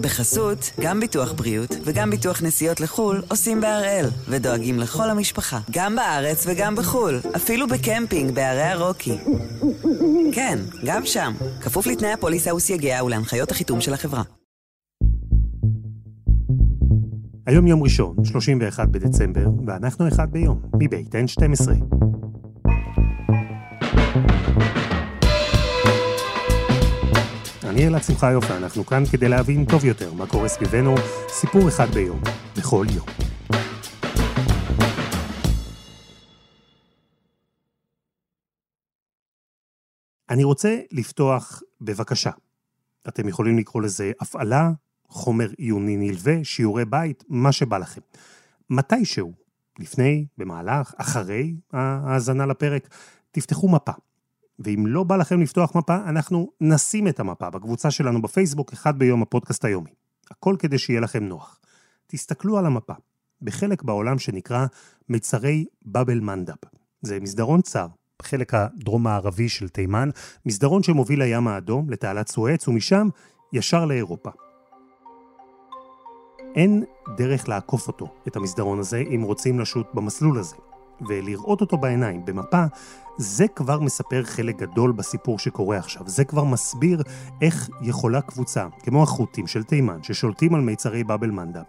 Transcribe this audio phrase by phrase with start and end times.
[0.00, 6.44] בחסות, גם ביטוח בריאות וגם ביטוח נסיעות לחו"ל עושים בהראל, ודואגים לכל המשפחה, גם בארץ
[6.46, 9.18] וגם בחו"ל, אפילו בקמפינג בערי הרוקי.
[10.32, 14.22] כן, גם שם, כפוף לתנאי הפוליסה וסייגיה ולהנחיות החיתום של החברה.
[17.46, 21.70] היום יום ראשון, 31 בדצמבר, ואנחנו אחד ביום, מבית N12.
[27.80, 30.94] אני אלעד שמחיוף, ואנחנו כאן כדי להבין טוב יותר מה קורה סביבנו,
[31.28, 32.20] סיפור אחד ביום,
[32.58, 33.06] בכל יום.
[40.30, 42.30] אני רוצה לפתוח בבקשה.
[43.08, 44.70] אתם יכולים לקרוא לזה הפעלה,
[45.08, 48.00] חומר עיוני נלווה, שיעורי בית, מה שבא לכם.
[48.70, 49.32] מתישהו,
[49.78, 52.88] לפני, במהלך, אחרי ההאזנה לפרק,
[53.30, 53.92] תפתחו מפה.
[54.60, 59.22] ואם לא בא לכם לפתוח מפה, אנחנו נשים את המפה בקבוצה שלנו בפייסבוק, אחד ביום
[59.22, 59.90] הפודקאסט היומי.
[60.30, 61.58] הכל כדי שיהיה לכם נוח.
[62.06, 62.92] תסתכלו על המפה,
[63.42, 64.66] בחלק בעולם שנקרא
[65.08, 66.54] מצרי באבל מנדב.
[67.02, 67.86] זה מסדרון צר,
[68.18, 70.08] בחלק הדרום-מערבי של תימן,
[70.46, 73.08] מסדרון שמוביל לים האדום, לתעלת סואץ, ומשם
[73.52, 74.30] ישר לאירופה.
[76.54, 76.84] אין
[77.16, 80.56] דרך לעקוף אותו, את המסדרון הזה, אם רוצים לשוט במסלול הזה.
[81.08, 82.64] ולראות אותו בעיניים, במפה,
[83.16, 86.08] זה כבר מספר חלק גדול בסיפור שקורה עכשיו.
[86.08, 87.02] זה כבר מסביר
[87.42, 91.62] איך יכולה קבוצה, כמו החות'ים של תימן, ששולטים על מיצרי באבל מנדב,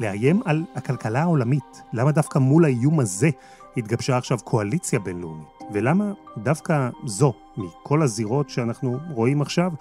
[0.00, 1.82] לאיים על הכלכלה העולמית.
[1.92, 3.30] למה דווקא מול האיום הזה
[3.76, 5.46] התגבשה עכשיו קואליציה בינלאומית?
[5.72, 9.72] ולמה דווקא זו, מכל הזירות שאנחנו רואים עכשיו,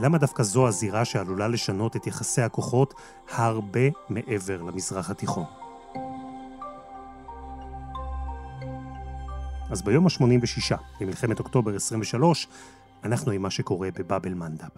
[0.00, 2.94] למה דווקא זו הזירה שעלולה לשנות את יחסי הכוחות
[3.34, 5.65] הרבה מעבר למזרח התיכון?
[9.70, 12.46] אז ביום ה-86 למלחמת אוקטובר 23,
[13.04, 14.68] אנחנו עם מה שקורה בבאבל מנדב.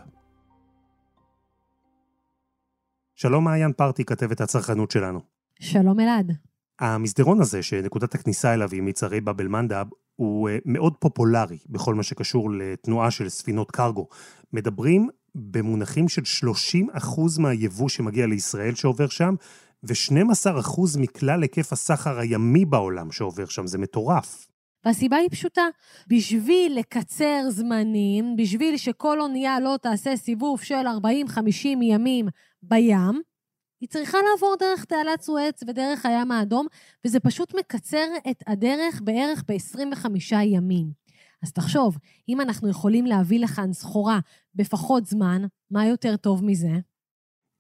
[3.15, 5.21] שלום מעיין פרטי, כתבת הצרכנות שלנו.
[5.61, 6.33] שלום אלעד.
[6.79, 9.87] המסדרון הזה, שנקודת הכניסה אליו היא מצרי באבל מנדב,
[10.17, 14.09] הוא אה, מאוד פופולרי בכל מה שקשור לתנועה של ספינות קרגו.
[14.53, 16.23] מדברים במונחים של
[16.97, 19.35] 30% מהיבוא שמגיע לישראל שעובר שם,
[19.83, 23.67] ו-12% מכלל היקף הסחר הימי בעולם שעובר שם.
[23.67, 24.49] זה מטורף.
[24.89, 25.69] והסיבה היא פשוטה,
[26.07, 30.87] בשביל לקצר זמנים, בשביל שכל אונייה לא תעשה סיבוב של
[31.35, 32.29] 40-50 ימים
[32.63, 33.21] בים,
[33.81, 36.67] היא צריכה לעבור דרך תעלת סואץ ודרך הים האדום,
[37.05, 40.91] וזה פשוט מקצר את הדרך בערך ב-25 ימים.
[41.43, 44.19] אז תחשוב, אם אנחנו יכולים להביא לכאן סחורה
[44.55, 46.73] בפחות זמן, מה יותר טוב מזה?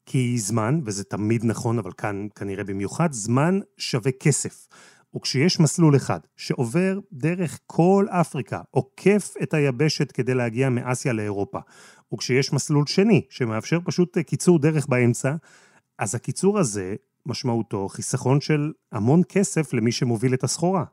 [0.06, 4.68] כי זמן, וזה תמיד נכון, אבל כאן כנראה במיוחד, זמן שווה כסף.
[5.16, 11.58] וכשיש מסלול אחד שעובר דרך כל אפריקה, עוקף את היבשת כדי להגיע מאסיה לאירופה,
[12.14, 15.34] וכשיש מסלול שני שמאפשר פשוט קיצור דרך באמצע,
[15.98, 16.94] אז הקיצור הזה
[17.26, 20.84] משמעותו חיסכון של המון כסף למי שמוביל את הסחורה.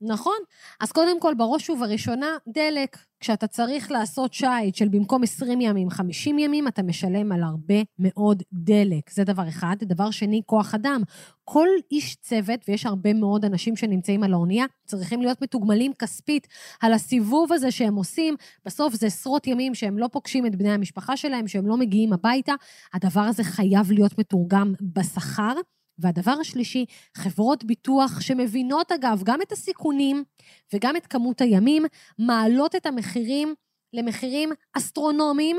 [0.00, 0.36] נכון.
[0.80, 2.96] אז קודם כל, בראש ובראשונה, דלק.
[3.20, 8.42] כשאתה צריך לעשות שיט של במקום 20 ימים, 50 ימים, אתה משלם על הרבה מאוד
[8.52, 9.10] דלק.
[9.10, 9.76] זה דבר אחד.
[9.82, 11.02] דבר שני, כוח אדם.
[11.44, 16.46] כל איש צוות, ויש הרבה מאוד אנשים שנמצאים על האונייה, צריכים להיות מתוגמלים כספית
[16.80, 18.34] על הסיבוב הזה שהם עושים.
[18.64, 22.52] בסוף זה עשרות ימים שהם לא פוגשים את בני המשפחה שלהם, שהם לא מגיעים הביתה.
[22.94, 25.54] הדבר הזה חייב להיות מתורגם בשכר.
[25.98, 26.84] והדבר השלישי,
[27.16, 30.24] חברות ביטוח שמבינות אגב גם את הסיכונים
[30.72, 31.82] וגם את כמות הימים,
[32.18, 33.54] מעלות את המחירים
[33.92, 35.56] למחירים אסטרונומיים,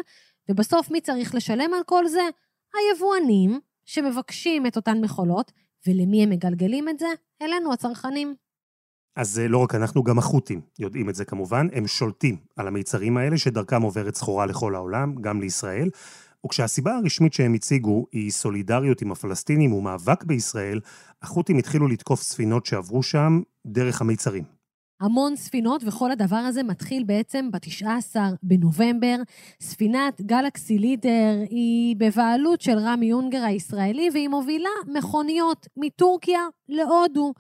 [0.50, 2.22] ובסוף מי צריך לשלם על כל זה?
[2.76, 5.52] היבואנים שמבקשים את אותן מכולות,
[5.88, 7.08] ולמי הם מגלגלים את זה?
[7.42, 8.36] אלינו הצרכנים.
[9.16, 13.38] אז לא רק אנחנו, גם החות'ים יודעים את זה כמובן, הם שולטים על המיצרים האלה
[13.38, 15.90] שדרכם עוברת סחורה לכל העולם, גם לישראל.
[16.46, 20.80] וכשהסיבה הרשמית שהם הציגו היא סולידריות עם הפלסטינים ומאבק בישראל,
[21.22, 24.44] החות'ים התחילו לתקוף ספינות שעברו שם דרך המיצרים.
[25.02, 29.16] המון ספינות, וכל הדבר הזה מתחיל בעצם ב-19 בנובמבר.
[29.62, 37.34] ספינת גלקסי לידר היא בבעלות של רמי יונגר הישראלי, והיא מובילה מכוניות מטורקיה להודו.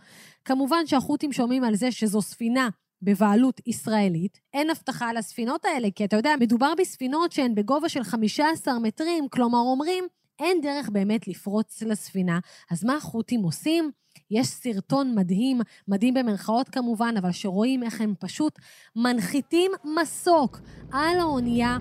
[0.45, 2.69] כמובן שהחות'ים שומעים על זה שזו ספינה
[3.01, 4.39] בבעלות ישראלית.
[4.53, 9.27] אין הבטחה על הספינות האלה, כי אתה יודע, מדובר בספינות שהן בגובה של 15 מטרים,
[9.29, 10.07] כלומר אומרים,
[10.39, 12.39] אין דרך באמת לפרוץ לספינה.
[12.71, 13.91] אז מה החות'ים עושים?
[14.31, 18.59] יש סרטון מדהים, מדהים במרכאות כמובן, אבל שרואים איך הם פשוט
[18.95, 19.71] מנחיתים
[20.01, 20.59] מסוק
[20.91, 21.77] על האונייה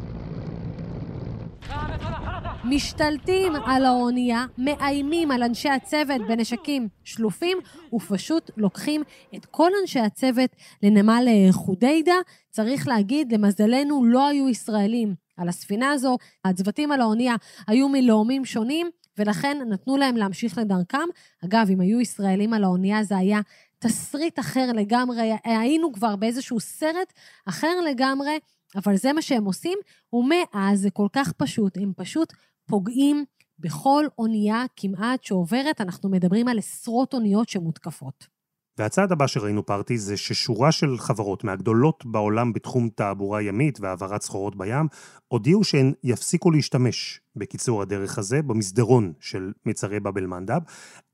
[2.65, 7.59] משתלטים על האונייה, מאיימים על אנשי הצוות בנשקים שלופים,
[7.93, 9.03] ופשוט לוקחים
[9.35, 10.51] את כל אנשי הצוות
[10.83, 12.15] לנמל חודיידה.
[12.51, 16.17] צריך להגיד, למזלנו לא היו ישראלים על הספינה הזו.
[16.45, 17.35] הצוותים על האונייה
[17.67, 21.09] היו מלאומים שונים, ולכן נתנו להם להמשיך לדרכם.
[21.45, 23.41] אגב, אם היו ישראלים על האונייה, זה היה
[23.79, 27.13] תסריט אחר לגמרי, היינו כבר באיזשהו סרט
[27.47, 28.39] אחר לגמרי,
[28.77, 29.79] אבל זה מה שהם עושים,
[30.13, 32.33] ומאז זה כל כך פשוט, הם פשוט
[32.67, 33.25] פוגעים
[33.59, 38.35] בכל אונייה כמעט שעוברת, אנחנו מדברים על עשרות אוניות שמותקפות.
[38.79, 44.57] והצעד הבא שראינו פארטי זה ששורה של חברות מהגדולות בעולם בתחום תעבורה ימית והעברת סחורות
[44.57, 44.87] בים,
[45.29, 50.61] הודיעו שהן יפסיקו להשתמש בקיצור הדרך הזה במסדרון של מצרי באב אל-מנדב,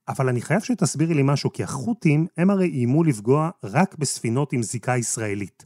[0.09, 4.63] אבל אני חייב שתסבירי לי משהו, כי החות'ים הם הרי איימו לפגוע רק בספינות עם
[4.63, 5.65] זיקה ישראלית.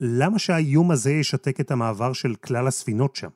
[0.00, 3.28] למה שהאיום הזה ישתק את המעבר של כלל הספינות שם?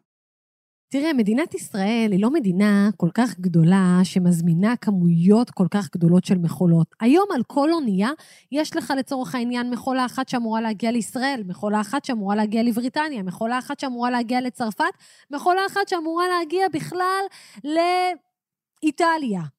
[0.94, 6.38] תראה, מדינת ישראל היא לא מדינה כל כך גדולה שמזמינה כמויות כל כך גדולות של
[6.38, 6.87] מכולות.
[7.00, 8.11] היום על כל אונייה
[8.52, 13.58] יש לך לצורך העניין מכולה אחת שאמורה להגיע לישראל, מכולה אחת שאמורה להגיע לבריטניה, מכולה
[13.58, 14.85] אחת שאמורה להגיע לצרפת,
[15.31, 17.23] מכולה אחת שאמורה להגיע בכלל
[18.85, 19.54] לאיטליה.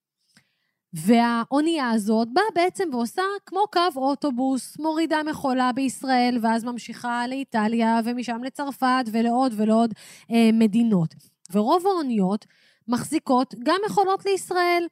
[0.96, 8.44] והאונייה הזאת באה בעצם ועושה כמו קו אוטובוס, מורידה מכולה בישראל, ואז ממשיכה לאיטליה, ומשם
[8.44, 9.94] לצרפת, ולעוד ולעוד
[10.32, 11.16] אה, מדינות.
[11.52, 12.46] ורוב האוניות
[12.88, 14.84] מחזיקות גם מכולות לישראל.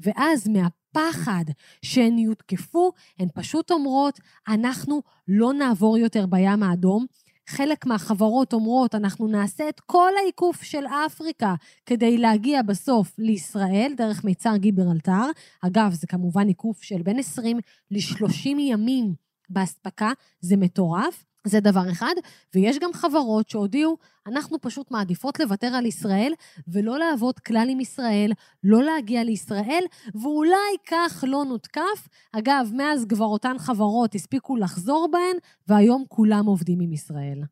[0.00, 1.44] ואז מהפחד
[1.82, 7.06] שהן יותקפו, הן פשוט אומרות, אנחנו לא נעבור יותר בים האדום,
[7.50, 11.54] חלק מהחברות אומרות, אנחנו נעשה את כל העיקוף של אפריקה
[11.86, 15.30] כדי להגיע בסוף לישראל, דרך מיצר גיברלטר.
[15.60, 17.58] אגב, זה כמובן עיקוף של בין 20
[17.90, 19.14] ל-30 ימים
[19.50, 21.24] באספקה, זה מטורף.
[21.44, 22.14] זה דבר אחד,
[22.54, 23.96] ויש גם חברות שהודיעו,
[24.26, 26.32] אנחנו פשוט מעדיפות לוותר על ישראל
[26.68, 28.32] ולא לעבוד כלל עם ישראל,
[28.64, 29.84] לא להגיע לישראל,
[30.14, 32.08] ואולי כך לא נותקף.
[32.32, 35.36] אגב, מאז כבר אותן חברות הספיקו לחזור בהן,
[35.68, 37.42] והיום כולם עובדים עם ישראל.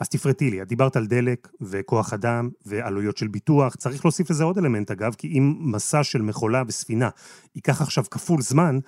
[0.00, 4.44] אז תפרטי לי, את דיברת על דלק וכוח אדם ועלויות של ביטוח, צריך להוסיף לזה
[4.44, 7.08] עוד אלמנט אגב, כי אם מסע של מכולה וספינה
[7.54, 8.78] ייקח עכשיו כפול זמן,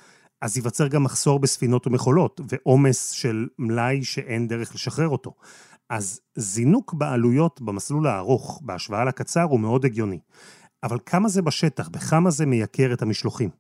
[0.43, 5.35] אז ייווצר גם מחסור בספינות ומכולות, ועומס של מלאי שאין דרך לשחרר אותו.
[5.91, 10.19] אז זינוק בעלויות במסלול הארוך, בהשוואה לקצר, הוא מאוד הגיוני.
[10.83, 11.89] אבל כמה זה בשטח?
[11.89, 13.50] בכמה זה מייקר את המשלוחים?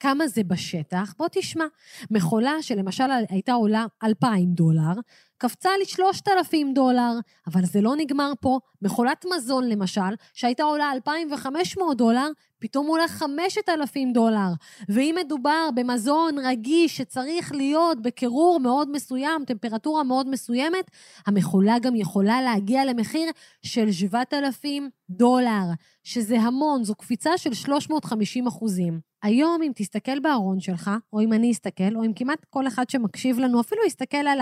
[0.00, 1.14] כמה זה בשטח?
[1.18, 1.64] בוא תשמע.
[2.10, 5.00] מכולה שלמשל הייתה עולה 2,000 דולר,
[5.38, 7.12] קפצה לי 3,000 דולר,
[7.46, 8.58] אבל זה לא נגמר פה.
[8.82, 12.28] מכולת מזון למשל, שהייתה עולה 2,500 דולר,
[12.62, 14.52] פתאום עולה 5,000 דולר.
[14.88, 20.90] ואם מדובר במזון רגיש שצריך להיות בקירור מאוד מסוים, טמפרטורה מאוד מסוימת,
[21.26, 23.30] המכולה גם יכולה להגיע למחיר
[23.62, 25.64] של 7,000 דולר,
[26.04, 29.12] שזה המון, זו קפיצה של 350 אחוזים.
[29.22, 33.38] היום, אם תסתכל בארון שלך, או אם אני אסתכל, או אם כמעט כל אחד שמקשיב
[33.38, 34.38] לנו אפילו יסתכל על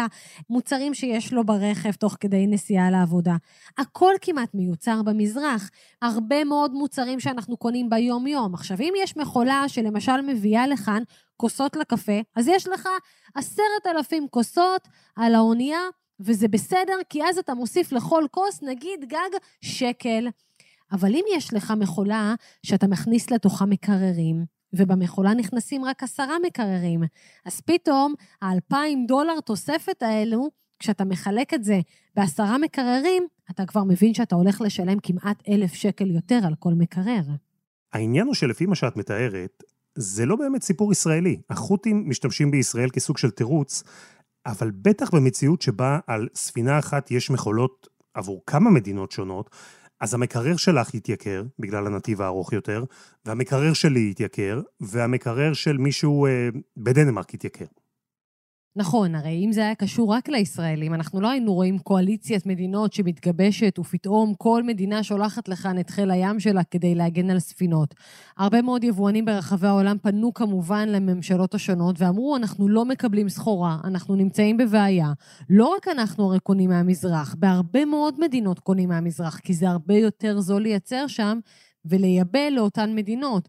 [0.50, 3.37] המוצרים שיש לו ברכב תוך כדי נסיעה לעבודה,
[3.78, 5.70] הכל כמעט מיוצר במזרח.
[6.02, 8.54] הרבה מאוד מוצרים שאנחנו קונים ביום-יום.
[8.54, 11.02] עכשיו, אם יש מכולה שלמשל מביאה לכאן
[11.36, 12.88] כוסות לקפה, אז יש לך
[13.34, 15.80] עשרת אלפים כוסות על האונייה,
[16.20, 20.28] וזה בסדר, כי אז אתה מוסיף לכל כוס, נגיד גג שקל.
[20.92, 27.02] אבל אם יש לך מכולה שאתה מכניס לתוכה מקררים, ובמכולה נכנסים רק עשרה מקררים.
[27.46, 31.80] אז פתאום האלפיים דולר תוספת האלו, כשאתה מחלק את זה
[32.16, 37.22] בעשרה מקררים, אתה כבר מבין שאתה הולך לשלם כמעט אלף שקל יותר על כל מקרר.
[37.92, 39.62] העניין הוא שלפי מה שאת מתארת,
[39.94, 41.40] זה לא באמת סיפור ישראלי.
[41.50, 43.82] החות'ים משתמשים בישראל כסוג של תירוץ,
[44.47, 49.50] אבל בטח במציאות שבה על ספינה אחת יש מכולות עבור כמה מדינות שונות,
[50.00, 52.85] אז המקרר שלך יתייקר, בגלל הנתיב הארוך יותר,
[53.25, 57.64] והמקרר שלי יתייקר, והמקרר של מישהו אה, בדנמרק יתייקר.
[58.76, 63.78] נכון, הרי אם זה היה קשור רק לישראלים, אנחנו לא היינו רואים קואליציית מדינות שמתגבשת
[63.78, 67.94] ופתאום כל מדינה שולחת לכאן את חיל הים שלה כדי להגן על ספינות.
[68.38, 74.14] הרבה מאוד יבואנים ברחבי העולם פנו כמובן לממשלות השונות ואמרו, אנחנו לא מקבלים סחורה, אנחנו
[74.14, 75.12] נמצאים בבעיה.
[75.50, 80.40] לא רק אנחנו הרי קונים מהמזרח, בהרבה מאוד מדינות קונים מהמזרח, כי זה הרבה יותר
[80.40, 81.38] זול לייצר שם
[81.84, 83.48] ולייבא לאותן מדינות.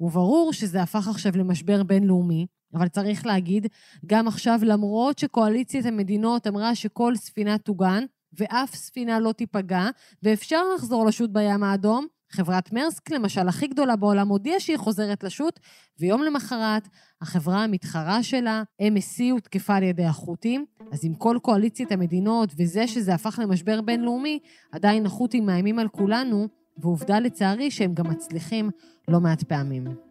[0.00, 2.46] וברור שזה הפך עכשיו למשבר בינלאומי.
[2.74, 3.66] אבל צריך להגיד,
[4.06, 9.88] גם עכשיו, למרות שקואליציית המדינות אמרה שכל ספינה תוגן, ואף ספינה לא תיפגע,
[10.22, 15.60] ואפשר לחזור לשוט בים האדום, חברת מרסק, למשל, הכי גדולה בעולם, הודיעה שהיא חוזרת לשוט,
[16.00, 16.88] ויום למחרת,
[17.20, 20.64] החברה המתחרה שלה, MSC, הותקפה על ידי החות'ים.
[20.92, 24.38] אז עם כל קואליציית המדינות וזה שזה הפך למשבר בינלאומי,
[24.72, 26.48] עדיין החות'ים מאיימים על כולנו,
[26.78, 28.70] ועובדה לצערי שהם גם מצליחים
[29.08, 30.09] לא מעט פעמים.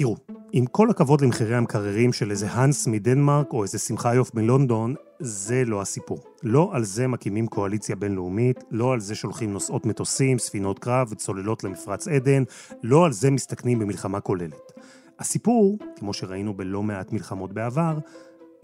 [0.00, 0.16] תראו,
[0.52, 5.64] עם כל הכבוד למחירי המקררים של איזה האנס מדנמרק או איזה שמחה יוף מלונדון, זה
[5.66, 6.18] לא הסיפור.
[6.42, 11.64] לא על זה מקימים קואליציה בינלאומית, לא על זה שולחים נוסעות מטוסים, ספינות קרב וצוללות
[11.64, 12.42] למפרץ עדן,
[12.82, 14.72] לא על זה מסתכנים במלחמה כוללת.
[15.18, 17.98] הסיפור, כמו שראינו בלא מעט מלחמות בעבר,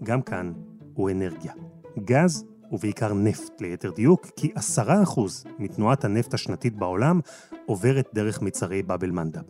[0.03, 0.53] גם כאן
[0.93, 1.53] הוא אנרגיה.
[1.99, 7.19] גז ובעיקר נפט ליתר דיוק, כי עשרה אחוז מתנועת הנפט השנתית בעולם
[7.65, 9.41] עוברת דרך מצרי באבל מנדב.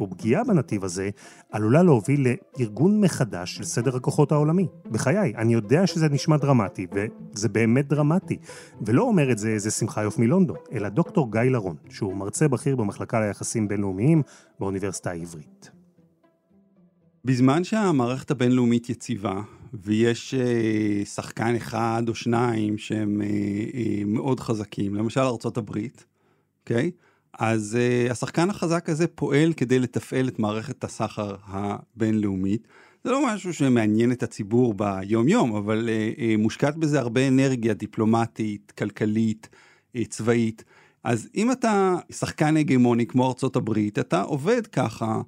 [0.00, 1.10] ופגיעה בנתיב הזה
[1.52, 2.26] עלולה להוביל
[2.58, 4.66] לארגון מחדש של סדר הכוחות העולמי.
[4.90, 8.36] בחיי, אני יודע שזה נשמע דרמטי, וזה באמת דרמטי.
[8.86, 12.76] ולא אומר את זה איזה שמחה יוף מלונדון, אלא דוקטור גיא לרון, שהוא מרצה בכיר
[12.76, 14.22] במחלקה ליחסים בינלאומיים
[14.60, 15.70] באוניברסיטה העברית.
[17.24, 19.40] בזמן שהמערכת הבינלאומית יציבה,
[19.74, 23.26] ויש אה, שחקן אחד או שניים שהם אה,
[23.74, 25.90] אה, מאוד חזקים, למשל ארה"ב, אוקיי?
[26.66, 27.05] Okay?
[27.38, 32.68] אז uh, השחקן החזק הזה פועל כדי לתפעל את מערכת הסחר הבינלאומית.
[33.04, 38.72] זה לא משהו שמעניין את הציבור ביום-יום, אבל uh, uh, מושקעת בזה הרבה אנרגיה דיפלומטית,
[38.78, 39.48] כלכלית,
[39.96, 40.64] uh, צבאית.
[41.04, 45.20] אז אם אתה שחקן הגמוני כמו ארצות הברית, אתה עובד ככה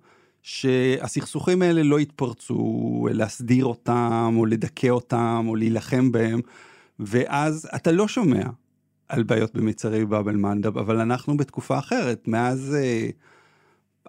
[0.43, 6.41] שהסכסוכים האלה לא יתפרצו, להסדיר אותם, או לדכא אותם, או להילחם בהם,
[7.01, 8.45] ואז אתה לא שומע
[9.09, 12.29] על בעיות במצרי באבל מנדב, אבל אנחנו בתקופה אחרת.
[12.29, 12.77] מאז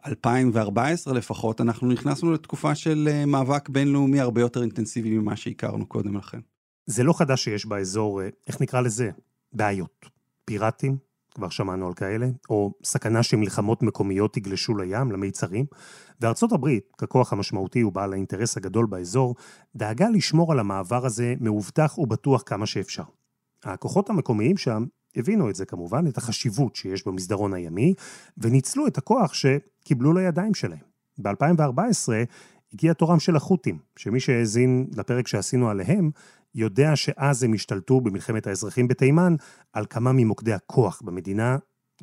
[0.06, 5.86] 2014 אה, לפחות, אנחנו נכנסנו לתקופה של אה, מאבק בינלאומי הרבה יותר אינטנסיבי ממה שהכרנו
[5.86, 6.40] קודם לכן.
[6.86, 9.10] זה לא חדש שיש באזור, אה, איך נקרא לזה?
[9.54, 10.06] בעיות.
[10.46, 10.98] פיראטים,
[11.36, 15.66] כבר שמענו על כאלה, או סכנה שמלחמות מקומיות יגלשו לים, למיצרים,
[16.22, 19.36] וארצות הברית, ככוח המשמעותי ובעל האינטרס הגדול באזור,
[19.76, 23.04] דאגה לשמור על המעבר הזה מאובטח ובטוח כמה שאפשר.
[23.64, 24.86] הכוחות המקומיים שם
[25.16, 27.94] הבינו את זה כמובן, את החשיבות שיש במסדרון הימי,
[28.38, 30.80] וניצלו את הכוח שקיבלו לידיים שלהם.
[31.18, 32.12] ב-2014
[32.74, 36.12] הגיע תורם של החות'ים, שמי שהאזין לפרק שעשינו עליהם,
[36.56, 39.36] יודע שאז הם השתלטו במלחמת האזרחים בתימן
[39.74, 41.58] על כמה ממוקדי הכוח במדינה,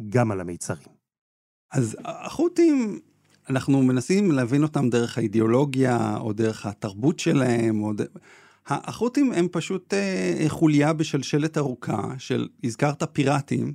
[0.08, 0.88] גם על המיצרים.
[1.72, 2.98] אז החות'ים,
[3.50, 7.92] אנחנו מנסים להבין אותם דרך האידיאולוגיה, או דרך התרבות שלהם, או.
[8.68, 13.72] החות'ים הם פשוט אה, חוליה בשלשלת ארוכה של, הזכרת פיראטים,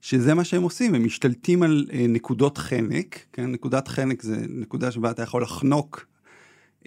[0.00, 3.50] שזה מה שהם עושים, הם משתלטים על אה, נקודות חנק, כן?
[3.50, 6.06] נקודת חנק זה נקודה שבה אתה יכול לחנוק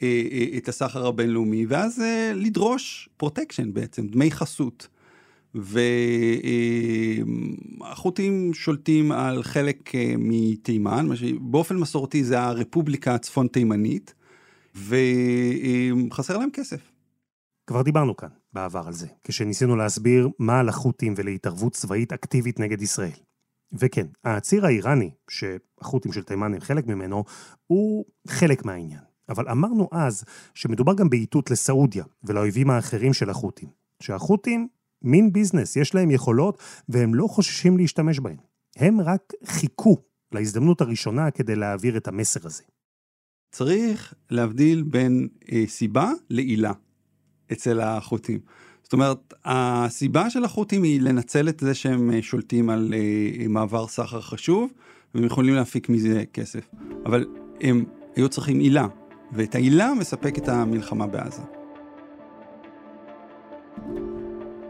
[0.03, 4.88] אה, אה, את הסחר הבינלאומי, ואז אה, לדרוש פרוטקשן בעצם, דמי חסות.
[7.86, 11.08] והחות'ים אה, שולטים על חלק אה, מתימן,
[11.42, 14.13] באופן מסורתי זה הרפובליקה הצפון תימנית,
[14.75, 16.92] וחסר להם כסף.
[17.67, 22.82] כבר דיברנו כאן בעבר על זה, כשניסינו להסביר מה על החות'ים ולהתערבות צבאית אקטיבית נגד
[22.82, 23.20] ישראל.
[23.74, 27.24] וכן, הציר האיראני, שהחות'ים של תימן הם חלק ממנו,
[27.67, 29.00] הוא חלק מהעניין.
[29.29, 33.70] אבל אמרנו אז שמדובר גם באיתות לסעודיה ולאויבים האחרים של החות'ים.
[34.00, 34.67] שהחות'ים,
[35.01, 36.58] מין ביזנס, יש להם יכולות
[36.89, 38.38] והם לא חוששים להשתמש בהן.
[38.75, 39.98] הם רק חיכו
[40.32, 42.63] להזדמנות הראשונה כדי להעביר את המסר הזה.
[43.51, 46.72] צריך להבדיל בין אה, סיבה לעילה.
[47.53, 48.39] אצל החות'ים.
[48.83, 53.88] זאת אומרת, הסיבה של החות'ים היא לנצל את זה שהם אה, שולטים על אה, מעבר
[53.88, 54.72] סחר חשוב,
[55.15, 56.69] והם יכולים להפיק מזה כסף.
[57.05, 57.25] אבל
[57.62, 58.88] הם היו צריכים עילה,
[59.31, 61.41] ואת העילה מספקת המלחמה בעזה.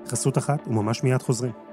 [0.07, 1.72] חסות אחת וממש מיד חוזרים.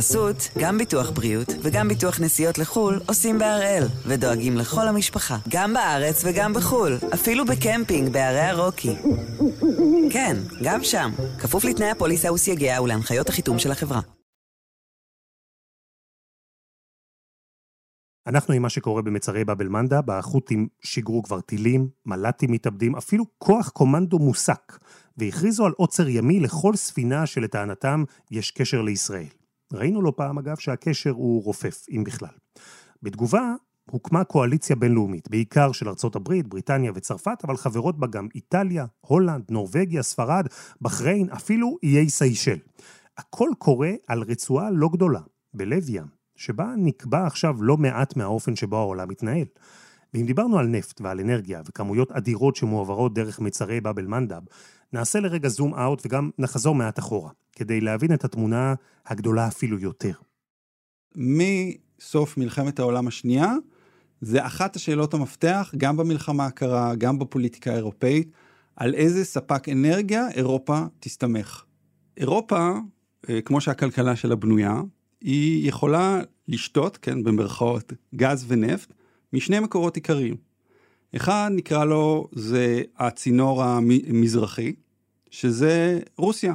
[0.00, 6.24] בחסות, גם ביטוח בריאות וגם ביטוח נסיעות לחו"ל עושים בהראל, ודואגים לכל המשפחה, גם בארץ
[6.24, 8.94] וגם בחו"ל, אפילו בקמפינג בערי הרוקי.
[10.12, 14.00] כן, גם שם, כפוף לתנאי הפוליסה וסייגיה ולהנחיות החיתום של החברה.
[18.26, 23.68] אנחנו עם מה שקורה במצרי באב אל-מנדה, בחות'ים שיגרו כבר טילים, מל"טים מתאבדים, אפילו כוח
[23.68, 24.78] קומנדו מוסק,
[25.16, 29.39] והכריזו על עוצר ימי לכל ספינה שלטענתם יש קשר לישראל.
[29.72, 32.34] ראינו לא פעם, אגב, שהקשר הוא רופף, אם בכלל.
[33.02, 33.54] בתגובה,
[33.90, 39.44] הוקמה קואליציה בינלאומית, בעיקר של ארצות הברית, בריטניה וצרפת, אבל חברות בה גם איטליה, הולנד,
[39.50, 40.46] נורבגיה, ספרד,
[40.80, 42.58] בחריין, אפילו איי סיישל.
[43.18, 45.20] הכל קורה על רצועה לא גדולה,
[45.54, 49.46] בלב ים, שבה נקבע עכשיו לא מעט מהאופן שבו העולם מתנהל.
[50.14, 54.42] ואם דיברנו על נפט ועל אנרגיה וכמויות אדירות שמועברות דרך מצרי באב אל-מנדב,
[54.92, 58.74] נעשה לרגע זום אאוט וגם נחזור מעט אחורה, כדי להבין את התמונה
[59.06, 60.12] הגדולה אפילו יותר.
[61.16, 63.54] מסוף מלחמת העולם השנייה,
[64.20, 68.32] זה אחת השאלות המפתח, גם במלחמה הקרה, גם בפוליטיקה האירופאית,
[68.76, 71.64] על איזה ספק אנרגיה אירופה תסתמך.
[72.16, 72.72] אירופה,
[73.28, 74.82] אה, כמו שהכלכלה שלה בנויה,
[75.20, 78.92] היא יכולה לשתות, כן, במרכאות, גז ונפט,
[79.32, 80.49] משני מקורות עיקריים.
[81.16, 84.72] אחד, נקרא לו, זה הצינור המזרחי,
[85.30, 86.54] שזה רוסיה,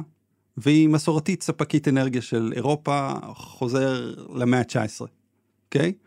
[0.56, 5.06] והיא מסורתית ספקית אנרגיה של אירופה, חוזר למאה ה-19,
[5.66, 5.92] אוקיי?
[5.96, 6.06] Okay?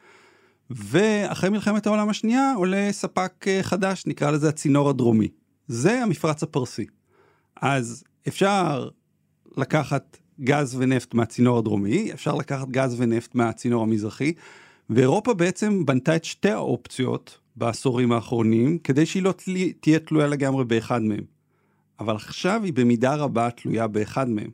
[0.69, 5.27] ואחרי מלחמת העולם השנייה עולה ספק אה, חדש, נקרא לזה הצינור הדרומי.
[5.67, 6.85] זה המפרץ הפרסי.
[7.61, 8.89] אז אפשר
[9.57, 14.33] לקחת גז ונפט מהצינור הדרומי, אפשר לקחת גז ונפט מהצינור המזרחי,
[14.89, 19.33] ואירופה בעצם בנתה את שתי האופציות בעשורים האחרונים, כדי שהיא לא
[19.81, 21.23] תהיה תלויה לגמרי באחד מהם.
[21.99, 24.49] אבל עכשיו היא במידה רבה תלויה באחד מהם.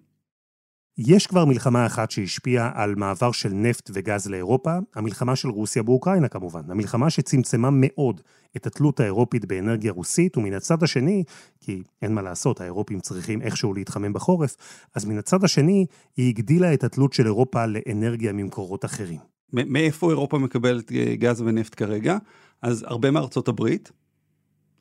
[0.97, 6.27] יש כבר מלחמה אחת שהשפיעה על מעבר של נפט וגז לאירופה, המלחמה של רוסיה באוקראינה
[6.27, 6.61] כמובן.
[6.69, 8.21] המלחמה שצמצמה מאוד
[8.55, 11.23] את התלות האירופית באנרגיה רוסית, ומן הצד השני,
[11.59, 14.55] כי אין מה לעשות, האירופים צריכים איכשהו להתחמם בחורף,
[14.95, 15.85] אז מן הצד השני,
[16.17, 19.19] היא הגדילה את התלות של אירופה לאנרגיה ממקורות אחרים.
[19.53, 22.17] מאיפה אירופה מקבלת אה, גז ונפט כרגע?
[22.65, 23.91] אז הרבה מארצות הברית.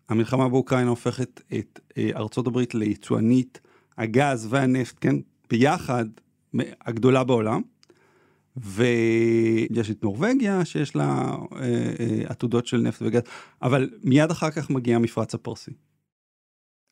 [0.08, 3.60] המלחמה באוקראינה הופכת את אה, ארצות הברית ליצואנית
[3.98, 5.16] הגז והנפט, כן,
[5.50, 6.04] ביחד
[6.80, 7.62] הגדולה בעולם.
[8.56, 13.22] ויש את נורבגיה שיש לה אה, אה, עתודות של נפט וגז,
[13.62, 15.72] אבל מיד אחר כך מגיע המפרץ הפרסי.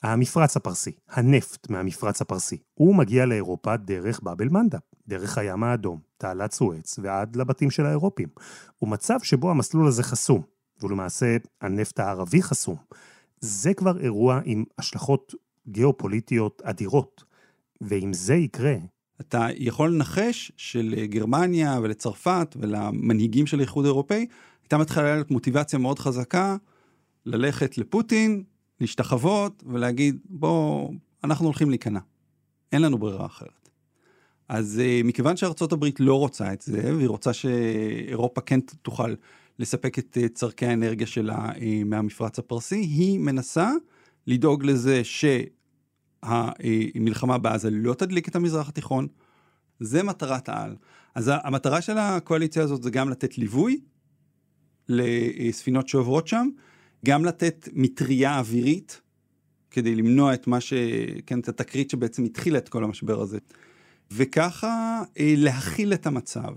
[0.02, 6.52] המפרץ הפרסי, הנפט מהמפרץ הפרסי, הוא מגיע לאירופה דרך באבל מנדה, דרך הים האדום, תעלת
[6.52, 8.28] סואץ ועד לבתים של האירופים.
[8.78, 10.52] הוא מצב שבו המסלול הזה חסום,
[10.84, 12.76] ולמעשה הנפט הערבי חסום.
[13.40, 15.34] זה כבר אירוע עם השלכות
[15.68, 17.24] גיאופוליטיות אדירות.
[17.80, 18.74] ואם זה יקרה...
[19.20, 24.26] אתה יכול לנחש שלגרמניה ולצרפת ולמנהיגים של האיחוד האירופאי,
[24.62, 26.56] הייתה מתחילה להיות מוטיבציה מאוד חזקה
[27.26, 28.42] ללכת לפוטין,
[28.80, 30.90] להשתחוות ולהגיד, בוא,
[31.24, 32.00] אנחנו הולכים להיכנע.
[32.72, 33.68] אין לנו ברירה אחרת.
[34.48, 39.14] אז אה, מכיוון שארצות הברית לא רוצה את זה, והיא רוצה שאירופה כן תוכל
[39.58, 43.70] לספק את אה, צורכי האנרגיה שלה אה, מהמפרץ הפרסי, היא מנסה
[44.26, 45.02] לדאוג לזה
[46.24, 49.06] שהמלחמה בעזה לא תדליק את המזרח התיכון.
[49.80, 50.76] זה מטרת העל.
[51.14, 53.80] אז המטרה של הקואליציה הזאת זה גם לתת ליווי
[54.88, 56.48] לספינות שעוברות שם,
[57.06, 59.00] גם לתת מטריה אווירית
[59.70, 60.72] כדי למנוע את מה ש...
[61.26, 63.38] כן, את התקרית שבעצם התחילה את כל המשבר הזה.
[64.10, 66.52] וככה אה, להכיל את המצב,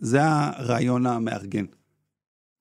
[0.00, 1.64] זה הרעיון המארגן.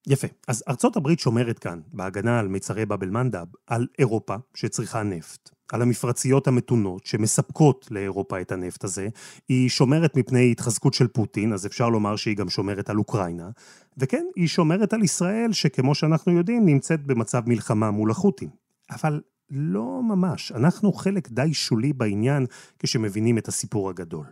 [0.08, 0.28] יפה.
[0.48, 5.82] אז ארצות הברית שומרת כאן, בהגנה על מיצרי באבל מנדב, על אירופה שצריכה נפט, על
[5.82, 9.08] המפרציות המתונות שמספקות לאירופה את הנפט הזה,
[9.50, 13.50] היא שומרת מפני התחזקות של פוטין, אז אפשר לומר שהיא גם שומרת על אוקראינה,
[13.98, 18.50] וכן, היא שומרת על ישראל, שכמו שאנחנו יודעים, נמצאת במצב מלחמה מול החות'ים.
[18.92, 22.46] אבל לא ממש, אנחנו חלק די שולי בעניין
[22.80, 24.26] כשמבינים את הסיפור הגדול.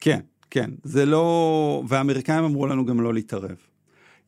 [0.00, 1.82] כן, כן, זה לא...
[1.88, 3.56] והאמריקאים אמרו לנו גם לא להתערב.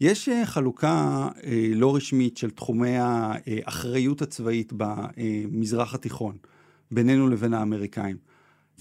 [0.01, 6.37] יש אה, חלוקה אה, לא רשמית של תחומי האחריות הצבאית במזרח התיכון,
[6.91, 8.17] בינינו לבין האמריקאים.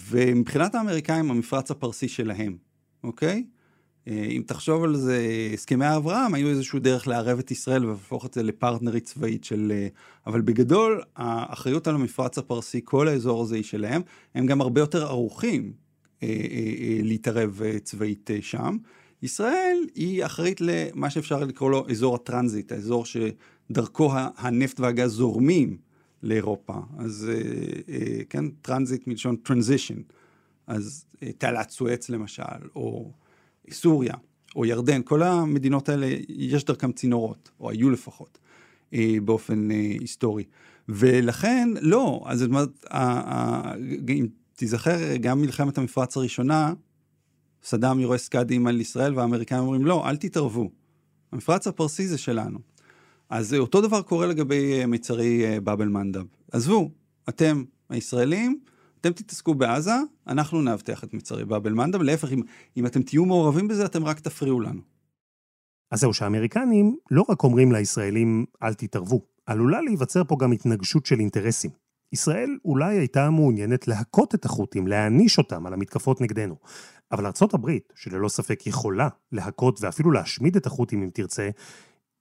[0.09, 2.57] ומבחינת האמריקאים, המפרץ הפרסי שלהם,
[3.03, 3.43] אוקיי?
[4.07, 8.33] אה, אם תחשוב על זה, הסכמי אברהם היו איזשהו דרך לערב את ישראל ולהפוך את
[8.33, 9.73] זה לפרטנרית צבאית של...
[10.27, 14.01] אבל בגדול, האחריות על המפרץ הפרסי, כל האזור הזה היא שלהם,
[14.35, 15.73] הם גם הרבה יותר ערוכים
[17.03, 18.77] להתערב צבאית שם.
[19.25, 25.77] ישראל היא אחראית למה שאפשר לקרוא לו אזור הטרנזיט, האזור שדרכו הנפט והגז זורמים
[26.23, 26.73] לאירופה.
[26.97, 27.41] אז אה,
[27.89, 30.01] אה, כן, טרנזיט מלשון transition.
[30.67, 33.11] אז אה, תעלת סואץ למשל, או
[33.71, 34.13] סוריה,
[34.55, 38.37] או ירדן, כל המדינות האלה, יש דרכם צינורות, או היו לפחות,
[39.25, 40.43] באופן היסטורי.
[40.89, 42.85] ולכן, לא, אז זאת אומרת,
[44.09, 46.73] אם תיזכר, גם מלחמת המפרץ הראשונה,
[47.65, 50.69] סדאם יורה סקאדים על ישראל והאמריקאים אומרים לא, אל תתערבו.
[51.31, 52.59] המפרץ הפרסי זה שלנו.
[53.29, 56.23] אז אותו דבר קורה לגבי אה, מיצרי אה, באבל מנדב.
[56.51, 56.91] עזבו,
[57.29, 58.59] אתם הישראלים,
[59.01, 59.95] אתם תתעסקו בעזה,
[60.27, 62.41] אנחנו נאבטח את מצרי באבל מנדב, להפך, אם,
[62.77, 64.81] אם אתם תהיו מעורבים בזה, אתם רק תפריעו לנו.
[65.91, 71.19] אז זהו, שהאמריקנים לא רק אומרים לישראלים, אל תתערבו, עלולה להיווצר פה גם התנגשות של
[71.19, 71.71] אינטרסים.
[72.15, 76.55] ישראל אולי הייתה מעוניינת להכות את החות'ים, להעניש אותם על המתקפות נגדנו.
[77.11, 81.49] אבל ארצות הברית, שללא ספק יכולה להכות ואפילו להשמיד את החות'ים אם תרצה,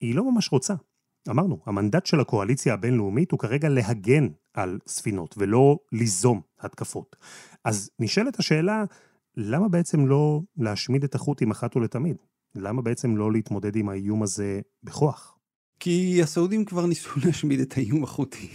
[0.01, 0.75] היא לא ממש רוצה.
[1.31, 7.17] אמרנו, המנדט של הקואליציה הבינלאומית הוא כרגע להגן על ספינות ולא ליזום התקפות.
[7.65, 8.85] אז נשאלת השאלה,
[9.37, 12.17] למה בעצם לא להשמיד את החות'ים אחת ולתמיד?
[12.55, 15.34] למה בעצם לא להתמודד עם האיום הזה בכוח?
[15.85, 18.49] כי הסעודים כבר ניסו להשמיד את האיום החותי,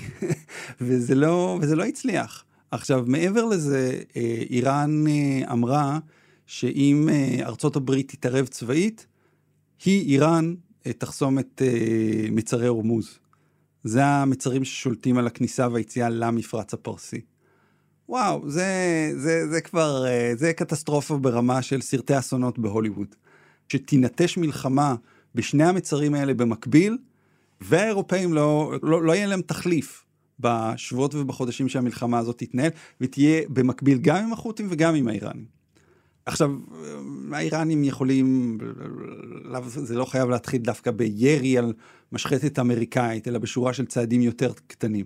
[0.81, 2.45] וזה, לא, וזה לא הצליח.
[2.71, 5.99] עכשיו, מעבר לזה, אה, איראן אה, אמרה
[6.45, 9.07] שאם אה, ארצות הברית תתערב צבאית,
[9.85, 10.55] היא, איראן,
[10.97, 11.61] תחסום את
[12.31, 13.19] מצרי הורמוז.
[13.83, 17.21] זה המצרים ששולטים על הכניסה והיציאה למפרץ הפרסי.
[18.09, 18.65] וואו, זה,
[19.17, 23.15] זה, זה כבר, זה קטסטרופה ברמה של סרטי אסונות בהוליווד.
[23.67, 24.95] שתינטש מלחמה
[25.35, 26.97] בשני המצרים האלה במקביל,
[27.61, 30.05] והאירופאים לא, לא, לא יהיה להם תחליף
[30.39, 35.45] בשבועות ובחודשים שהמלחמה הזאת תתנהל, ותהיה במקביל גם עם החות'ים וגם עם האיראנים.
[36.25, 36.51] עכשיו,
[37.31, 38.57] האיראנים יכולים,
[39.65, 41.73] זה לא חייב להתחיל דווקא בירי על
[42.11, 45.05] משחטת אמריקאית, אלא בשורה של צעדים יותר קטנים.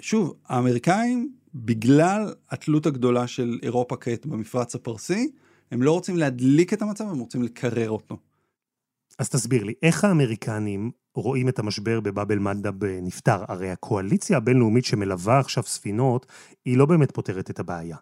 [0.00, 5.30] שוב, האמריקאים, בגלל התלות הגדולה של אירופה כעת במפרץ הפרסי,
[5.70, 8.16] הם לא רוצים להדליק את המצב, הם רוצים לקרר אותו.
[9.18, 13.44] אז תסביר לי, איך האמריקנים רואים את המשבר בבאב אל-מנדב נפתר?
[13.48, 16.26] הרי הקואליציה הבינלאומית שמלווה עכשיו ספינות,
[16.64, 17.96] היא לא באמת פותרת את הבעיה.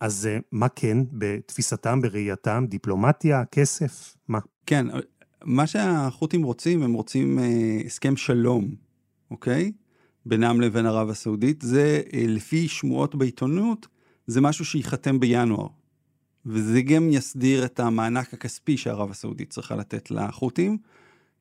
[0.00, 4.38] אז אה, מה כן, בתפיסתם, בראייתם, דיפלומטיה, כסף, מה?
[4.66, 4.86] כן,
[5.44, 8.74] מה שהחות'ים רוצים, הם רוצים אה, הסכם שלום,
[9.30, 9.72] אוקיי?
[10.26, 11.62] בינם לבין ערב הסעודית.
[11.62, 13.86] זה, אה, לפי שמועות בעיתונות,
[14.26, 15.77] זה משהו שייחתם בינואר.
[16.46, 20.78] וזה גם יסדיר את המענק הכספי שערב הסעודית צריכה לתת לחות'ים,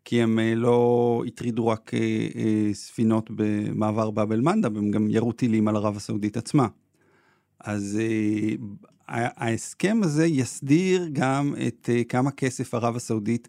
[0.06, 5.32] כי הם אה, לא הטרידו רק אה, אה, ספינות במעבר באב אל-מנדב, הם גם ירו
[5.32, 6.68] טילים על ערב הסעודית עצמה.
[7.60, 8.00] אז
[9.08, 13.48] ההסכם הזה יסדיר גם את כמה כסף ערב הסעודית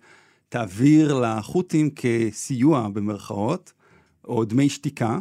[0.49, 3.73] תעביר לחות'ים כסיוע במרכאות,
[4.25, 5.19] או דמי שתיקה,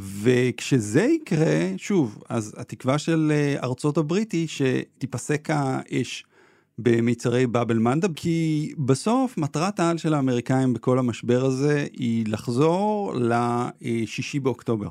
[0.00, 6.24] וכשזה יקרה, שוב, אז התקווה של אה, ארצות הברית היא שתיפסק האש
[6.78, 14.40] במיצרי באבל מנדב, כי בסוף מטרת העל של האמריקאים בכל המשבר הזה היא לחזור לשישי
[14.40, 14.88] באוקטובר.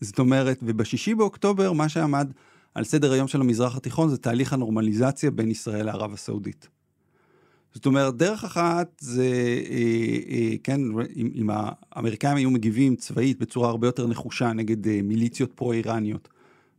[0.00, 2.32] זאת אומרת, ובשישי באוקטובר מה שעמד
[2.74, 6.68] על סדר היום של המזרח התיכון זה תהליך הנורמליזציה בין ישראל לערב הסעודית.
[7.74, 9.24] זאת אומרת, דרך אחת זה,
[9.70, 10.80] אה, אה, כן,
[11.16, 16.28] אם, אם האמריקאים היו מגיבים צבאית בצורה הרבה יותר נחושה נגד אה, מיליציות פרו-איראניות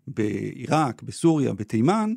[0.08, 2.14] בעיראק, בסוריה, בתימן,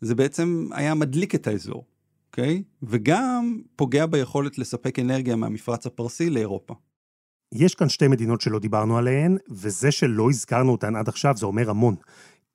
[0.00, 1.84] זה בעצם היה מדליק את האזור,
[2.26, 2.62] אוקיי?
[2.82, 6.74] וגם פוגע ביכולת לספק אנרגיה מהמפרץ הפרסי לאירופה.
[7.52, 11.70] יש כאן שתי מדינות שלא דיברנו עליהן, וזה שלא הזכרנו אותן עד עכשיו זה אומר
[11.70, 11.94] המון.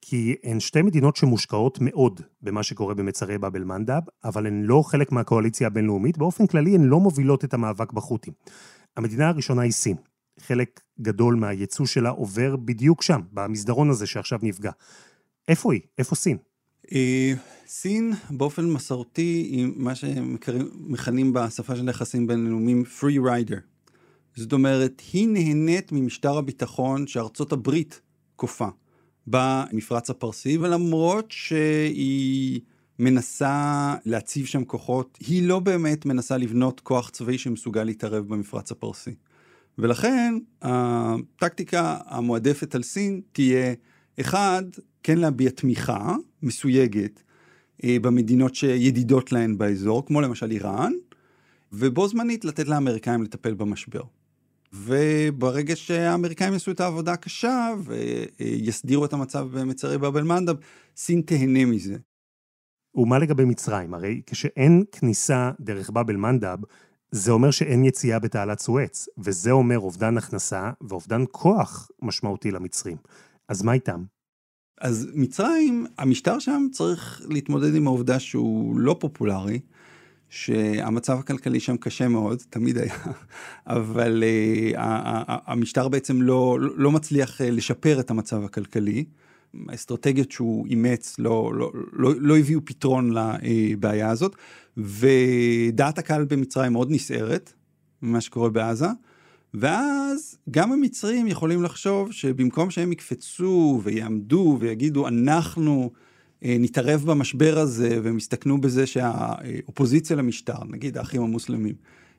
[0.01, 5.11] כי הן שתי מדינות שמושקעות מאוד במה שקורה במצרי באב אל-מנדב, אבל הן לא חלק
[5.11, 8.33] מהקואליציה הבינלאומית, באופן כללי הן לא מובילות את המאבק בחות'ים.
[8.97, 9.95] המדינה הראשונה היא סין.
[10.39, 14.71] חלק גדול מהייצוא שלה עובר בדיוק שם, במסדרון הזה שעכשיו נפגע.
[15.47, 15.81] איפה היא?
[15.97, 16.37] איפה סין?
[16.91, 17.33] אה,
[17.67, 23.59] סין באופן מסורתי היא מה שמכנים בשפה של יחסים בינלאומיים free rider.
[24.35, 28.01] זאת אומרת, היא נהנית ממשטר הביטחון שארצות הברית
[28.35, 28.67] כופה.
[29.27, 32.61] במפרץ הפרסי, ולמרות שהיא
[32.99, 39.15] מנסה להציב שם כוחות, היא לא באמת מנסה לבנות כוח צבאי שמסוגל להתערב במפרץ הפרסי.
[39.77, 43.73] ולכן הטקטיקה המועדפת על סין תהיה,
[44.19, 44.63] אחד,
[45.03, 47.23] כן להביע תמיכה מסויגת
[47.83, 50.93] אה, במדינות שידידות להן באזור, כמו למשל איראן,
[51.73, 54.01] ובו זמנית לתת לאמריקאים לטפל במשבר.
[54.75, 57.73] וברגע שהאמריקאים יעשו את העבודה הקשה
[58.39, 60.55] ויסדירו את המצב במצרי באב אל-מנדב,
[60.97, 61.97] סין תהנה מזה.
[62.95, 63.93] ומה לגבי מצרים?
[63.93, 66.57] הרי כשאין כניסה דרך באב אל-מנדב,
[67.11, 72.97] זה אומר שאין יציאה בתעלת סואץ, וזה אומר אובדן הכנסה ואובדן כוח משמעותי למצרים.
[73.49, 74.03] אז מה איתם?
[74.81, 79.59] אז מצרים, המשטר שם צריך להתמודד עם העובדה שהוא לא פופולרי,
[80.35, 82.95] שהמצב הכלכלי שם קשה מאוד, תמיד היה,
[83.67, 84.77] אבל uh,
[85.45, 89.05] המשטר בעצם לא, לא מצליח uh, לשפר את המצב הכלכלי.
[89.69, 94.35] האסטרטגיות שהוא אימץ לא, לא, לא, לא הביאו פתרון לבעיה הזאת,
[94.77, 97.53] ודעת הקהל במצרים מאוד נסערת
[98.01, 98.87] ממה שקורה בעזה,
[99.53, 106.04] ואז גם המצרים יכולים לחשוב שבמקום שהם יקפצו ויעמדו ויגידו אנחנו אה,
[106.41, 111.75] נתערב במשבר הזה והם יסתכנו בזה שהאופוזיציה למשטר, נגיד האחים המוסלמים,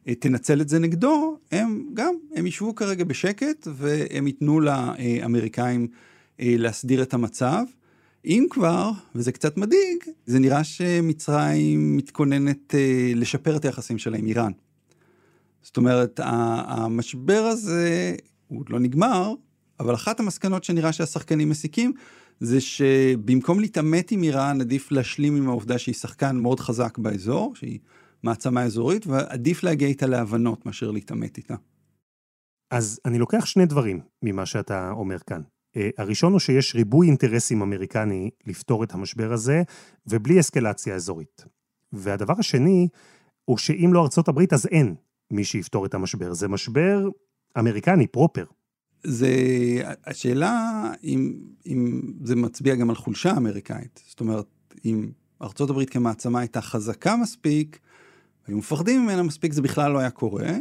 [0.09, 5.89] אה, תנצל את זה נגדו, הם גם, הם ישבו כרגע בשקט והם ייתנו לאמריקאים
[6.41, 7.63] אה, להסדיר את המצב.
[8.25, 12.75] אם כבר, וזה קצת מדאיג, זה נראה שמצרים מתכוננת
[13.15, 14.53] לשפר את היחסים שלה עם איראן.
[15.63, 18.15] זאת אומרת, המשבר הזה,
[18.49, 19.35] הוא עוד לא נגמר,
[19.81, 21.93] אבל אחת המסקנות שנראה שהשחקנים מסיקים,
[22.41, 27.79] זה שבמקום להתעמת עם איראן, עדיף להשלים עם העובדה שהיא שחקן מאוד חזק באזור, שהיא
[28.23, 31.55] מעצמה אזורית, ועדיף להגיע איתה להבנות מאשר להתעמת איתה.
[32.71, 35.43] אז אני לוקח שני דברים ממה שאתה אומר כאן.
[35.77, 39.63] אה, הראשון הוא שיש ריבוי אינטרסים אמריקני לפתור את המשבר הזה,
[40.07, 41.45] ובלי אסקלציה אזורית.
[41.93, 42.89] והדבר השני,
[43.45, 44.95] הוא שאם לא ארצות הברית, אז אין
[45.31, 46.33] מי שיפתור את המשבר.
[46.33, 47.09] זה משבר
[47.59, 48.45] אמריקני פרופר.
[49.09, 49.29] זה,
[50.07, 51.35] השאלה אם,
[51.67, 54.03] אם זה מצביע גם על חולשה אמריקאית.
[54.09, 54.47] זאת אומרת,
[54.85, 55.11] אם
[55.71, 57.79] הברית כמעצמה הייתה חזקה מספיק,
[58.47, 60.57] היו מפחדים ממנה מספיק, זה בכלל לא היה קורה.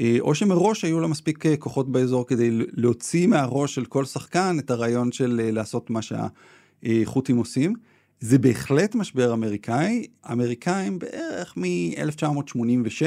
[0.00, 4.56] אה, או שמראש היו לה מספיק אה, כוחות באזור כדי להוציא מהראש של כל שחקן
[4.58, 7.74] את הרעיון של אה, לעשות מה שהחות'ים עושים.
[8.20, 13.02] זה בהחלט משבר אמריקאי, אמריקאים בערך מ-1986,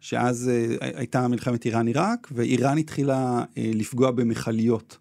[0.00, 4.98] שאז הייתה מלחמת איראן-עיראק, ואיראן התחילה לפגוע במכליות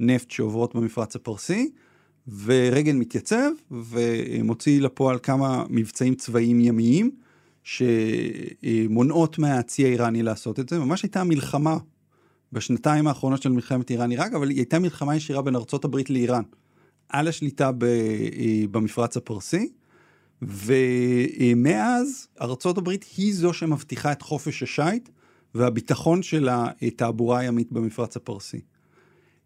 [0.00, 1.70] נפט שעוברות במפרץ הפרסי,
[2.44, 7.10] ורייגן מתייצב ומוציא לפועל כמה מבצעים צבאיים ימיים.
[7.64, 10.78] שמונעות מהצי האיראני לעשות את זה.
[10.78, 11.76] ממש הייתה מלחמה
[12.52, 16.42] בשנתיים האחרונות של מלחמת איראן-עיראק, אבל היא הייתה מלחמה ישירה בין ארה"ב לאיראן,
[17.08, 19.68] על השליטה אה, במפרץ הפרסי,
[20.48, 25.08] ומאז ארה"ב היא זו שמבטיחה את חופש השיט
[25.54, 26.48] והביטחון של
[26.82, 28.60] התעבורה הימית במפרץ הפרסי.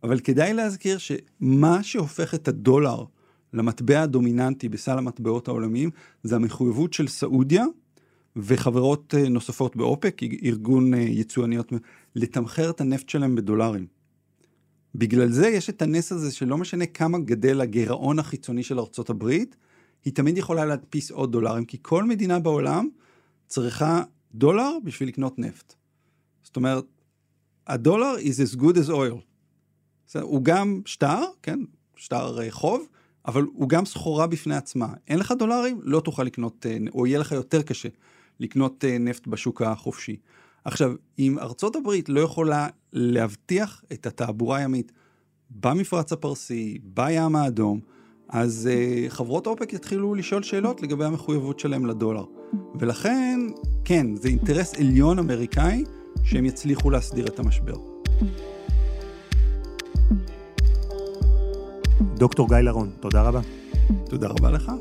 [0.02, 3.04] אבל כדאי להזכיר שמה שהופך את הדולר
[3.52, 5.90] למטבע הדומיננטי בסל המטבעות העולמיים
[6.22, 7.64] זה המחויבות של סעודיה
[8.36, 11.72] וחברות אה, נוספות באופק, ארגון אה, יצואניות,
[12.16, 13.86] לתמחר את הנפט שלהם בדולרים.
[14.94, 19.56] בגלל זה יש את הנס הזה שלא משנה כמה גדל הגירעון החיצוני של ארצות הברית,
[20.04, 22.88] היא תמיד יכולה להדפיס עוד דולרים, כי כל מדינה בעולם
[23.46, 24.02] צריכה
[24.34, 25.74] דולר בשביל לקנות נפט.
[26.42, 26.84] זאת אומרת,
[27.66, 29.20] הדולר is as good as oil.
[30.20, 31.60] הוא גם שטר, כן,
[31.96, 32.86] שטר אה, חוב,
[33.26, 34.94] אבל הוא גם סחורה בפני עצמה.
[35.08, 37.88] אין לך דולרים, לא תוכל לקנות, או יהיה לך יותר קשה
[38.40, 40.16] לקנות אה, נפט בשוק החופשי.
[40.64, 44.92] עכשיו, אם ארצות הברית לא יכולה להבטיח את התעבורה הימית
[45.50, 47.80] במפרץ הפרסי, בים האדום,
[48.28, 52.24] אז uh, חברות אופק יתחילו לשאול שאלות לגבי המחויבות שלהם לדולר.
[52.74, 53.40] ולכן,
[53.84, 55.84] כן, זה אינטרס עליון אמריקאי
[56.24, 57.76] שהם יצליחו להסדיר את המשבר.
[62.14, 63.40] דוקטור גיא לרון, תודה רבה.
[64.04, 64.72] תודה רבה לך.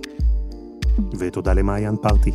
[1.20, 2.32] ותודה למעיין פרטי.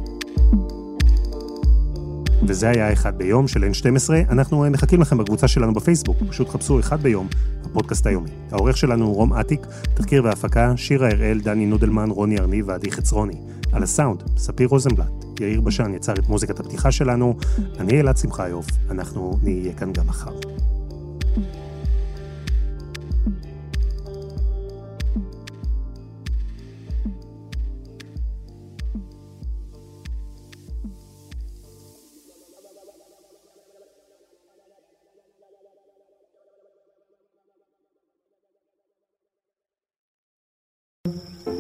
[2.47, 4.11] וזה היה אחד ביום של N12.
[4.31, 7.29] אנחנו מחכים לכם בקבוצה שלנו בפייסבוק, פשוט חפשו אחד ביום,
[7.65, 8.31] הפודקאסט היומי.
[8.51, 13.37] העורך שלנו הוא רום אטיק, תחקיר והפקה, שירה הראל, דני נודלמן, רוני ארני ועדי חצרוני.
[13.73, 15.41] על הסאונד, ספיר רוזנבלט.
[15.41, 17.37] יאיר בשן יצר את מוזיקת הפתיחה שלנו.
[17.81, 20.33] אני אלעד שמחיוף, אנחנו נהיה כאן גם מחר.